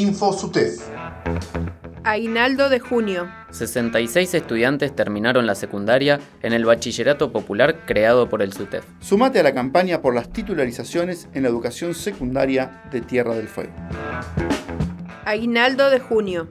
InfoSUTEF. 0.00 0.80
Aguinaldo 2.04 2.70
de 2.70 2.80
junio. 2.80 3.30
66 3.50 4.32
estudiantes 4.32 4.96
terminaron 4.96 5.46
la 5.46 5.54
secundaria 5.54 6.18
en 6.42 6.54
el 6.54 6.64
bachillerato 6.64 7.32
popular 7.32 7.84
creado 7.84 8.26
por 8.30 8.40
el 8.40 8.54
SUTEF. 8.54 8.82
Sumate 9.00 9.40
a 9.40 9.42
la 9.42 9.52
campaña 9.52 10.00
por 10.00 10.14
las 10.14 10.32
titularizaciones 10.32 11.28
en 11.34 11.42
la 11.42 11.50
educación 11.50 11.94
secundaria 11.94 12.82
de 12.90 13.02
Tierra 13.02 13.34
del 13.34 13.48
Fuego. 13.48 13.72
Aguinaldo 15.26 15.90
de 15.90 16.00
junio. 16.00 16.48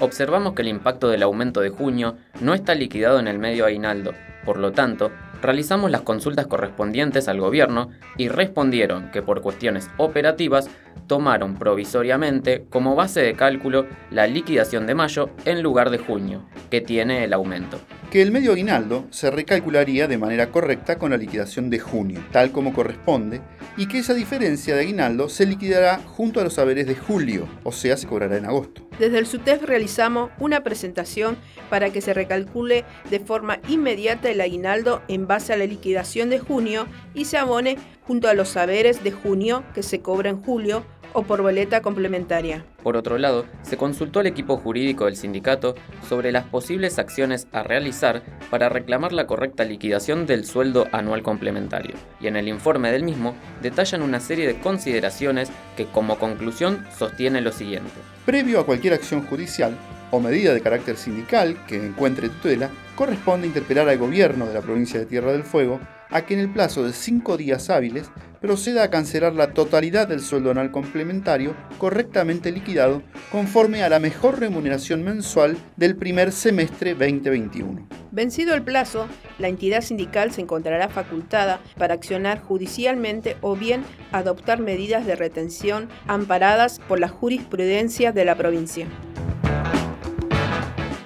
Observamos 0.00 0.54
que 0.54 0.62
el 0.62 0.68
impacto 0.68 1.08
del 1.08 1.22
aumento 1.22 1.60
de 1.60 1.70
junio 1.70 2.16
no 2.40 2.54
está 2.54 2.74
liquidado 2.74 3.20
en 3.20 3.28
el 3.28 3.38
medio 3.38 3.66
aguinaldo, 3.66 4.14
por 4.44 4.58
lo 4.58 4.72
tanto, 4.72 5.12
realizamos 5.44 5.90
las 5.90 6.00
consultas 6.00 6.46
correspondientes 6.46 7.28
al 7.28 7.40
gobierno 7.40 7.90
y 8.16 8.28
respondieron 8.28 9.10
que 9.12 9.22
por 9.22 9.42
cuestiones 9.42 9.90
operativas 9.98 10.68
tomaron 11.06 11.56
provisoriamente 11.56 12.64
como 12.70 12.96
base 12.96 13.20
de 13.20 13.34
cálculo 13.34 13.86
la 14.10 14.26
liquidación 14.26 14.86
de 14.86 14.94
mayo 14.94 15.30
en 15.44 15.62
lugar 15.62 15.90
de 15.90 15.98
junio, 15.98 16.44
que 16.70 16.80
tiene 16.80 17.24
el 17.24 17.32
aumento. 17.32 17.78
Que 18.10 18.22
el 18.22 18.30
medio 18.30 18.52
aguinaldo 18.52 19.04
se 19.10 19.30
recalcularía 19.30 20.08
de 20.08 20.18
manera 20.18 20.50
correcta 20.50 20.98
con 20.98 21.10
la 21.10 21.16
liquidación 21.16 21.68
de 21.68 21.78
junio, 21.78 22.24
tal 22.32 22.50
como 22.50 22.72
corresponde, 22.72 23.40
y 23.76 23.86
que 23.86 23.98
esa 23.98 24.14
diferencia 24.14 24.74
de 24.74 24.82
aguinaldo 24.82 25.28
se 25.28 25.46
liquidará 25.46 25.98
junto 25.98 26.40
a 26.40 26.44
los 26.44 26.54
saberes 26.54 26.86
de 26.86 26.94
julio, 26.94 27.48
o 27.64 27.72
sea, 27.72 27.96
se 27.96 28.06
cobrará 28.06 28.36
en 28.36 28.46
agosto. 28.46 28.83
Desde 28.98 29.18
el 29.18 29.26
SUTEF 29.26 29.62
realizamos 29.64 30.30
una 30.38 30.62
presentación 30.62 31.36
para 31.68 31.90
que 31.90 32.00
se 32.00 32.14
recalcule 32.14 32.84
de 33.10 33.20
forma 33.20 33.58
inmediata 33.68 34.30
el 34.30 34.40
aguinaldo 34.40 35.02
en 35.08 35.26
base 35.26 35.52
a 35.52 35.56
la 35.56 35.66
liquidación 35.66 36.30
de 36.30 36.38
junio 36.38 36.86
y 37.12 37.24
se 37.24 37.36
abone 37.36 37.76
junto 38.06 38.28
a 38.28 38.34
los 38.34 38.50
saberes 38.50 39.02
de 39.02 39.10
junio 39.10 39.64
que 39.74 39.82
se 39.82 40.00
cobra 40.00 40.30
en 40.30 40.42
julio 40.42 40.84
o 41.14 41.22
por 41.22 41.40
boleta 41.40 41.80
complementaria. 41.80 42.66
Por 42.82 42.98
otro 42.98 43.16
lado, 43.16 43.46
se 43.62 43.78
consultó 43.78 44.20
al 44.20 44.26
equipo 44.26 44.58
jurídico 44.58 45.06
del 45.06 45.16
sindicato 45.16 45.74
sobre 46.06 46.32
las 46.32 46.44
posibles 46.44 46.98
acciones 46.98 47.48
a 47.52 47.62
realizar 47.62 48.22
para 48.50 48.68
reclamar 48.68 49.14
la 49.14 49.26
correcta 49.26 49.64
liquidación 49.64 50.26
del 50.26 50.44
sueldo 50.44 50.86
anual 50.92 51.22
complementario, 51.22 51.94
y 52.20 52.26
en 52.26 52.36
el 52.36 52.48
informe 52.48 52.92
del 52.92 53.04
mismo 53.04 53.34
detallan 53.62 54.02
una 54.02 54.20
serie 54.20 54.46
de 54.46 54.58
consideraciones 54.58 55.50
que 55.76 55.86
como 55.86 56.18
conclusión 56.18 56.84
sostienen 56.94 57.44
lo 57.44 57.52
siguiente. 57.52 57.92
Previo 58.26 58.60
a 58.60 58.66
cualquier 58.66 58.92
acción 58.92 59.24
judicial 59.26 59.74
o 60.10 60.20
medida 60.20 60.54
de 60.54 60.60
carácter 60.60 60.96
sindical 60.96 61.56
que 61.66 61.76
encuentre 61.76 62.28
tutela, 62.28 62.70
corresponde 62.94 63.48
interpelar 63.48 63.88
al 63.88 63.98
gobierno 63.98 64.46
de 64.46 64.54
la 64.54 64.60
provincia 64.60 65.00
de 65.00 65.06
Tierra 65.06 65.32
del 65.32 65.42
Fuego 65.42 65.80
a 66.10 66.22
que 66.22 66.34
en 66.34 66.40
el 66.40 66.50
plazo 66.50 66.84
de 66.84 66.92
cinco 66.92 67.36
días 67.36 67.70
hábiles 67.70 68.10
proceda 68.44 68.82
a 68.82 68.90
cancelar 68.90 69.32
la 69.32 69.54
totalidad 69.54 70.06
del 70.06 70.20
sueldo 70.20 70.50
anual 70.50 70.70
complementario 70.70 71.56
correctamente 71.78 72.52
liquidado 72.52 73.02
conforme 73.32 73.82
a 73.82 73.88
la 73.88 74.00
mejor 74.00 74.38
remuneración 74.38 75.02
mensual 75.02 75.56
del 75.76 75.96
primer 75.96 76.30
semestre 76.30 76.90
2021. 76.92 77.88
Vencido 78.10 78.52
el 78.52 78.60
plazo, 78.60 79.08
la 79.38 79.48
entidad 79.48 79.80
sindical 79.80 80.30
se 80.30 80.42
encontrará 80.42 80.90
facultada 80.90 81.58
para 81.78 81.94
accionar 81.94 82.42
judicialmente 82.42 83.38
o 83.40 83.56
bien 83.56 83.82
adoptar 84.12 84.60
medidas 84.60 85.06
de 85.06 85.16
retención 85.16 85.88
amparadas 86.06 86.80
por 86.86 87.00
la 87.00 87.08
jurisprudencia 87.08 88.12
de 88.12 88.26
la 88.26 88.34
provincia. 88.34 88.86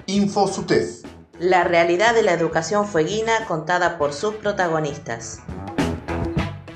InfoSUTEF. 0.07 1.05
La 1.39 1.63
realidad 1.63 2.13
de 2.13 2.23
la 2.23 2.33
educación 2.33 2.85
fueguina 2.85 3.45
contada 3.47 3.97
por 3.97 4.11
sus 4.11 4.35
protagonistas. 4.35 5.39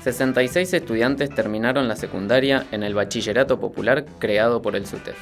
66 0.04 0.74
estudiantes 0.74 1.30
terminaron 1.30 1.88
la 1.88 1.96
secundaria 1.96 2.66
en 2.72 2.82
el 2.82 2.92
bachillerato 2.92 3.58
popular 3.58 4.04
creado 4.18 4.60
por 4.60 4.76
el 4.76 4.86
SUTEF. 4.86 5.16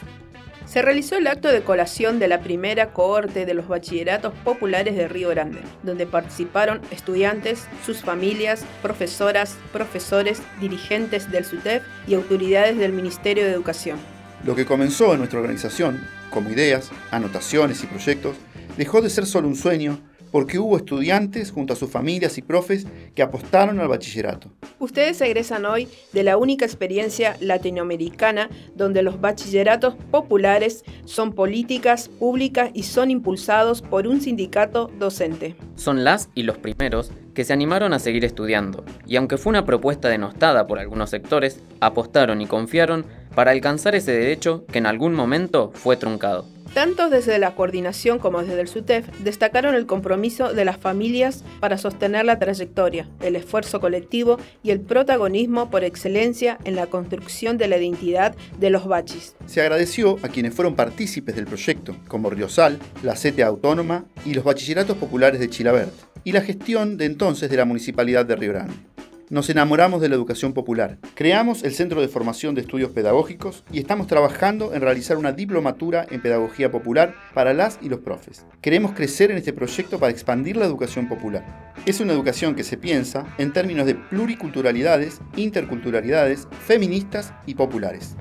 Se 0.66 0.82
realizó 0.82 1.16
el 1.16 1.28
acto 1.28 1.52
de 1.52 1.62
colación 1.62 2.18
de 2.18 2.26
la 2.26 2.40
primera 2.40 2.92
cohorte 2.92 3.46
de 3.46 3.54
los 3.54 3.68
bachilleratos 3.68 4.32
populares 4.42 4.96
de 4.96 5.06
Río 5.06 5.28
Grande, 5.28 5.60
donde 5.84 6.04
participaron 6.06 6.80
estudiantes, 6.90 7.68
sus 7.86 7.98
familias, 8.00 8.64
profesoras, 8.82 9.56
profesores, 9.72 10.42
dirigentes 10.60 11.30
del 11.30 11.44
SUTEF 11.44 11.84
y 12.08 12.14
autoridades 12.14 12.76
del 12.76 12.92
Ministerio 12.92 13.44
de 13.44 13.52
Educación. 13.52 13.98
Lo 14.44 14.56
que 14.56 14.66
comenzó 14.66 15.12
en 15.12 15.18
nuestra 15.18 15.38
organización, 15.38 16.00
como 16.30 16.50
ideas, 16.50 16.90
anotaciones 17.12 17.84
y 17.84 17.86
proyectos, 17.86 18.34
dejó 18.76 19.00
de 19.00 19.10
ser 19.10 19.26
solo 19.26 19.46
un 19.46 19.54
sueño 19.54 20.00
porque 20.32 20.58
hubo 20.58 20.76
estudiantes 20.76 21.52
junto 21.52 21.74
a 21.74 21.76
sus 21.76 21.90
familias 21.90 22.38
y 22.38 22.42
profes 22.42 22.86
que 23.14 23.22
apostaron 23.22 23.78
al 23.78 23.86
bachillerato. 23.86 24.50
Ustedes 24.80 25.20
egresan 25.20 25.64
hoy 25.66 25.86
de 26.12 26.24
la 26.24 26.36
única 26.36 26.64
experiencia 26.64 27.36
latinoamericana 27.40 28.50
donde 28.74 29.02
los 29.02 29.20
bachilleratos 29.20 29.94
populares 30.10 30.84
son 31.04 31.32
políticas 31.34 32.08
públicas 32.08 32.70
y 32.74 32.82
son 32.82 33.10
impulsados 33.10 33.82
por 33.82 34.08
un 34.08 34.20
sindicato 34.20 34.90
docente. 34.98 35.54
Son 35.76 36.02
las 36.02 36.30
y 36.34 36.42
los 36.42 36.58
primeros 36.58 37.12
que 37.34 37.44
se 37.44 37.52
animaron 37.52 37.92
a 37.92 37.98
seguir 37.98 38.24
estudiando, 38.24 38.84
y 39.06 39.16
aunque 39.16 39.38
fue 39.38 39.50
una 39.50 39.64
propuesta 39.64 40.08
denostada 40.08 40.66
por 40.66 40.78
algunos 40.78 41.10
sectores, 41.10 41.60
apostaron 41.80 42.40
y 42.40 42.46
confiaron 42.46 43.06
para 43.34 43.52
alcanzar 43.52 43.94
ese 43.94 44.12
derecho 44.12 44.66
que 44.66 44.78
en 44.78 44.86
algún 44.86 45.14
momento 45.14 45.70
fue 45.74 45.96
truncado. 45.96 46.46
Tanto 46.74 47.10
desde 47.10 47.38
la 47.38 47.54
coordinación 47.54 48.18
como 48.18 48.40
desde 48.40 48.60
el 48.60 48.66
SUTEF 48.66 49.06
destacaron 49.18 49.74
el 49.74 49.84
compromiso 49.84 50.54
de 50.54 50.64
las 50.64 50.78
familias 50.78 51.44
para 51.60 51.76
sostener 51.76 52.24
la 52.24 52.38
trayectoria, 52.38 53.10
el 53.20 53.36
esfuerzo 53.36 53.78
colectivo 53.78 54.38
y 54.62 54.70
el 54.70 54.80
protagonismo 54.80 55.68
por 55.68 55.84
excelencia 55.84 56.56
en 56.64 56.74
la 56.74 56.86
construcción 56.86 57.58
de 57.58 57.68
la 57.68 57.76
identidad 57.76 58.34
de 58.58 58.70
los 58.70 58.86
bachis. 58.86 59.36
Se 59.44 59.60
agradeció 59.60 60.18
a 60.22 60.28
quienes 60.28 60.54
fueron 60.54 60.74
partícipes 60.74 61.36
del 61.36 61.46
proyecto, 61.46 61.94
como 62.08 62.30
Riosal, 62.30 62.78
la 63.02 63.16
CETE 63.16 63.42
Autónoma 63.42 64.06
y 64.24 64.32
los 64.32 64.44
bachilleratos 64.44 64.96
populares 64.96 65.40
de 65.40 65.50
Chilabert, 65.50 65.92
y 66.24 66.32
la 66.32 66.40
gestión 66.40 66.96
de 66.96 67.04
entonces 67.04 67.50
de 67.50 67.56
la 67.58 67.66
Municipalidad 67.66 68.24
de 68.24 68.36
Río 68.36 68.52
Grande 68.52 68.91
nos 69.32 69.48
enamoramos 69.48 70.02
de 70.02 70.10
la 70.10 70.14
educación 70.14 70.52
popular. 70.52 70.98
Creamos 71.14 71.64
el 71.64 71.72
Centro 71.72 72.02
de 72.02 72.08
Formación 72.08 72.54
de 72.54 72.60
Estudios 72.60 72.90
Pedagógicos 72.90 73.64
y 73.72 73.78
estamos 73.78 74.06
trabajando 74.06 74.74
en 74.74 74.82
realizar 74.82 75.16
una 75.16 75.32
diplomatura 75.32 76.04
en 76.10 76.20
Pedagogía 76.20 76.70
Popular 76.70 77.14
para 77.32 77.54
las 77.54 77.78
y 77.80 77.88
los 77.88 78.00
profes. 78.00 78.44
Queremos 78.60 78.92
crecer 78.92 79.30
en 79.30 79.38
este 79.38 79.54
proyecto 79.54 79.98
para 79.98 80.12
expandir 80.12 80.58
la 80.58 80.66
educación 80.66 81.08
popular. 81.08 81.72
Es 81.86 82.00
una 82.00 82.12
educación 82.12 82.54
que 82.54 82.62
se 82.62 82.76
piensa 82.76 83.24
en 83.38 83.54
términos 83.54 83.86
de 83.86 83.94
pluriculturalidades, 83.94 85.22
interculturalidades, 85.34 86.46
feministas 86.66 87.32
y 87.46 87.54
populares. 87.54 88.16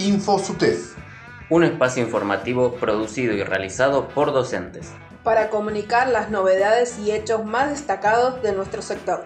InfoSUTEF. 0.00 0.96
Un 1.50 1.62
espacio 1.62 2.02
informativo 2.02 2.74
producido 2.74 3.32
y 3.32 3.44
realizado 3.44 4.08
por 4.08 4.32
docentes 4.32 4.90
para 5.24 5.48
comunicar 5.50 6.08
las 6.08 6.30
novedades 6.30 6.98
y 6.98 7.10
hechos 7.10 7.44
más 7.44 7.70
destacados 7.70 8.42
de 8.42 8.52
nuestro 8.52 8.82
sector. 8.82 9.24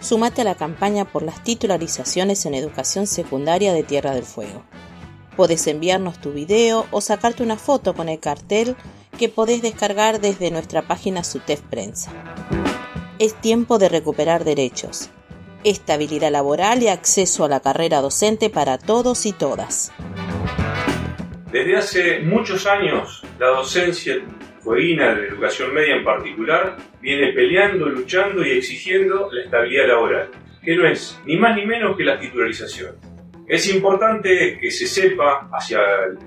Sumate 0.00 0.42
a 0.42 0.44
la 0.44 0.56
campaña 0.56 1.04
por 1.04 1.22
las 1.22 1.42
titularizaciones 1.44 2.44
en 2.44 2.54
educación 2.54 3.06
secundaria 3.06 3.72
de 3.72 3.84
Tierra 3.84 4.10
del 4.10 4.24
Fuego. 4.24 4.64
Podés 5.36 5.66
enviarnos 5.68 6.20
tu 6.20 6.32
video 6.32 6.86
o 6.90 7.00
sacarte 7.00 7.42
una 7.42 7.56
foto 7.56 7.94
con 7.94 8.08
el 8.08 8.18
cartel 8.18 8.76
que 9.16 9.28
podés 9.28 9.62
descargar 9.62 10.20
desde 10.20 10.50
nuestra 10.50 10.82
página 10.82 11.22
SUTEF 11.22 11.62
Prensa. 11.62 12.10
Es 13.18 13.40
tiempo 13.40 13.78
de 13.78 13.88
recuperar 13.88 14.42
derechos, 14.44 15.08
estabilidad 15.62 16.32
laboral 16.32 16.82
y 16.82 16.88
acceso 16.88 17.44
a 17.44 17.48
la 17.48 17.60
carrera 17.60 18.00
docente 18.00 18.50
para 18.50 18.78
todos 18.78 19.24
y 19.24 19.32
todas. 19.32 19.92
Desde 21.52 21.76
hace 21.76 22.20
muchos 22.20 22.66
años, 22.66 23.22
la 23.38 23.48
docencia 23.48 24.16
fueguina 24.60 25.14
de 25.14 25.28
educación 25.28 25.74
media 25.74 25.96
en 25.96 26.04
particular 26.04 26.78
viene 27.02 27.34
peleando, 27.34 27.90
luchando 27.90 28.42
y 28.42 28.52
exigiendo 28.52 29.28
la 29.30 29.42
estabilidad 29.42 29.88
laboral, 29.88 30.30
que 30.64 30.74
no 30.74 30.88
es 30.88 31.20
ni 31.26 31.36
más 31.36 31.54
ni 31.54 31.66
menos 31.66 31.94
que 31.94 32.04
la 32.04 32.18
titularización. 32.18 32.96
Es 33.46 33.70
importante 33.70 34.56
que 34.58 34.70
se 34.70 34.86
sepa, 34.86 35.50
hacia 35.52 35.78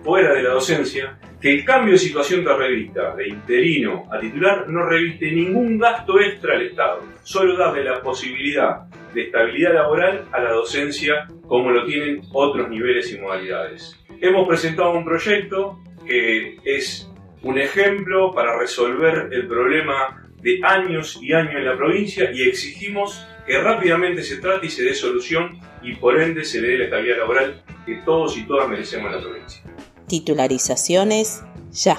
fuera 0.04 0.32
de 0.32 0.44
la 0.44 0.52
docencia, 0.52 1.18
que 1.42 1.56
el 1.56 1.66
cambio 1.66 1.94
de 1.94 1.98
situación 1.98 2.46
de 2.46 2.56
revista 2.56 3.16
de 3.16 3.28
interino 3.28 4.04
a 4.12 4.20
titular 4.20 4.70
no 4.70 4.86
reviste 4.86 5.32
ningún 5.32 5.80
gasto 5.80 6.20
extra 6.20 6.54
al 6.54 6.68
Estado, 6.68 7.02
solo 7.24 7.58
darle 7.58 7.84
la 7.84 8.00
posibilidad 8.00 8.82
de 9.12 9.24
estabilidad 9.24 9.74
laboral 9.74 10.26
a 10.32 10.40
la 10.40 10.52
docencia 10.52 11.26
como 11.48 11.72
lo 11.72 11.84
tienen 11.86 12.22
otros 12.32 12.70
niveles 12.70 13.12
y 13.12 13.18
modalidades. 13.18 14.05
Hemos 14.22 14.48
presentado 14.48 14.92
un 14.98 15.06
proyecto 15.06 15.80
que 16.06 16.58
es 16.64 17.10
un 17.42 17.58
ejemplo 17.58 18.32
para 18.32 18.58
resolver 18.58 19.30
el 19.32 19.48
problema 19.48 20.30
de 20.42 20.60
años 20.64 21.20
y 21.22 21.34
años 21.34 21.56
en 21.56 21.66
la 21.66 21.76
provincia 21.76 22.32
y 22.32 22.44
exigimos 22.44 23.26
que 23.46 23.60
rápidamente 23.60 24.24
se 24.24 24.38
trate 24.38 24.68
y 24.68 24.70
se 24.70 24.84
dé 24.84 24.94
solución 24.94 25.60
y 25.82 25.96
por 25.96 26.20
ende 26.20 26.44
se 26.44 26.62
le 26.62 26.70
dé 26.70 26.78
la 26.80 26.84
estabilidad 26.86 27.18
laboral 27.18 27.64
que 27.86 27.96
todos 28.06 28.38
y 28.38 28.44
todas 28.44 28.68
merecemos 28.68 29.08
en 29.08 29.18
la 29.18 29.22
provincia. 29.22 29.62
Titularizaciones 30.08 31.44
ya. 31.72 31.98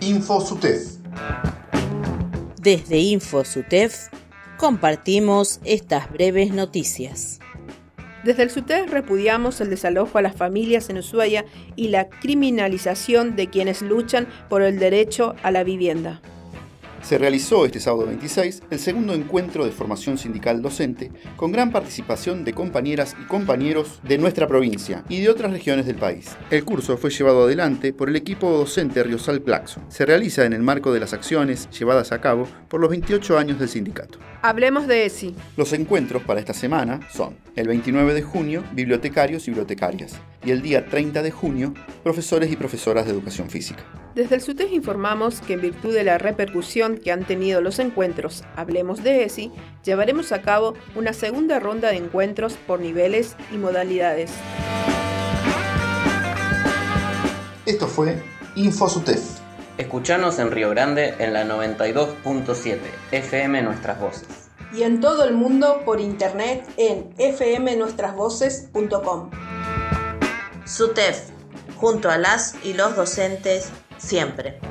InfoSUTEF. 0.00 1.00
Desde 2.60 2.98
InfoSUTEF 2.98 4.08
compartimos 4.56 5.60
estas 5.64 6.10
breves 6.12 6.52
noticias. 6.52 7.40
Desde 8.24 8.42
el 8.42 8.50
SUTES 8.50 8.90
repudiamos 8.90 9.60
el 9.60 9.70
desalojo 9.70 10.18
a 10.18 10.22
las 10.22 10.36
familias 10.36 10.90
en 10.90 10.98
Ushuaia 10.98 11.46
y 11.74 11.88
la 11.88 12.08
criminalización 12.08 13.34
de 13.34 13.48
quienes 13.48 13.80
luchan 13.80 14.28
por 14.48 14.62
el 14.62 14.78
derecho 14.78 15.34
a 15.42 15.50
la 15.50 15.64
vivienda. 15.64 16.20
Se 17.02 17.18
realizó 17.18 17.64
este 17.64 17.80
sábado 17.80 18.06
26 18.06 18.62
el 18.70 18.78
segundo 18.78 19.14
encuentro 19.14 19.64
de 19.64 19.72
formación 19.72 20.18
sindical 20.18 20.62
docente 20.62 21.10
con 21.36 21.50
gran 21.50 21.72
participación 21.72 22.44
de 22.44 22.52
compañeras 22.52 23.16
y 23.20 23.26
compañeros 23.26 24.00
de 24.02 24.18
nuestra 24.18 24.46
provincia 24.46 25.02
y 25.08 25.20
de 25.20 25.30
otras 25.30 25.50
regiones 25.50 25.86
del 25.86 25.96
país. 25.96 26.36
El 26.50 26.64
curso 26.64 26.96
fue 26.98 27.10
llevado 27.10 27.44
adelante 27.44 27.92
por 27.92 28.08
el 28.08 28.16
equipo 28.16 28.50
docente 28.50 29.02
Riosal 29.02 29.40
Plaxo. 29.40 29.80
Se 29.88 30.04
realiza 30.04 30.44
en 30.44 30.52
el 30.52 30.62
marco 30.62 30.92
de 30.92 31.00
las 31.00 31.12
acciones 31.12 31.68
llevadas 31.70 32.12
a 32.12 32.20
cabo 32.20 32.46
por 32.68 32.80
los 32.80 32.90
28 32.90 33.38
años 33.38 33.58
del 33.58 33.68
sindicato. 33.68 34.18
Hablemos 34.42 34.86
de 34.86 35.06
ESI. 35.06 35.34
Los 35.56 35.72
encuentros 35.72 36.22
para 36.22 36.40
esta 36.40 36.54
semana 36.54 37.00
son 37.12 37.36
el 37.56 37.68
29 37.68 38.14
de 38.14 38.22
junio, 38.22 38.62
bibliotecarios 38.72 39.46
y 39.46 39.50
bibliotecarias, 39.50 40.14
y 40.44 40.50
el 40.50 40.62
día 40.62 40.86
30 40.86 41.22
de 41.22 41.30
junio, 41.30 41.74
profesores 42.02 42.50
y 42.50 42.56
profesoras 42.56 43.04
de 43.04 43.12
educación 43.12 43.50
física. 43.50 43.84
Desde 44.14 44.34
el 44.34 44.40
SUTES 44.40 44.72
informamos 44.72 45.40
que 45.40 45.52
en 45.52 45.60
virtud 45.60 45.94
de 45.94 46.02
la 46.02 46.18
repercusión 46.18 46.98
que 46.98 47.12
han 47.12 47.24
tenido 47.24 47.60
los 47.60 47.78
encuentros 47.78 48.42
Hablemos 48.56 49.04
de 49.04 49.22
ESI, 49.24 49.52
llevaremos 49.84 50.32
a 50.32 50.42
cabo 50.42 50.74
una 50.96 51.12
segunda 51.12 51.60
ronda 51.60 51.90
de 51.90 51.98
encuentros 51.98 52.54
por 52.66 52.80
niveles 52.80 53.36
y 53.52 53.56
modalidades. 53.56 54.32
Esto 57.66 57.86
fue 57.86 58.20
InfoSUTEF. 58.56 59.22
Escuchanos 59.78 60.40
en 60.40 60.50
Río 60.50 60.70
Grande 60.70 61.14
en 61.20 61.32
la 61.32 61.44
92.7 61.44 62.78
FM 63.12 63.62
Nuestras 63.62 64.00
Voces. 64.00 64.26
Y 64.72 64.82
en 64.82 65.00
todo 65.00 65.22
el 65.24 65.34
mundo 65.34 65.82
por 65.84 66.00
internet 66.00 66.68
en 66.76 67.12
fmnuestrasvoces.com. 67.16 69.30
SUTEF, 70.64 71.28
junto 71.76 72.10
a 72.10 72.18
las 72.18 72.56
y 72.64 72.72
los 72.74 72.96
docentes, 72.96 73.70
siempre. 74.00 74.69